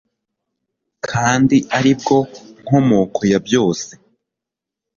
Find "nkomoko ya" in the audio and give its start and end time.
2.65-3.39